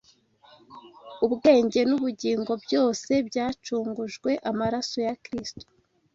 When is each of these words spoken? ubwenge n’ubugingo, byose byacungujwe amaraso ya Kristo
ubwenge 1.25 1.79
n’ubugingo, 1.89 2.51
byose 2.65 3.11
byacungujwe 3.27 4.31
amaraso 4.49 4.97
ya 5.07 5.15
Kristo 5.23 5.65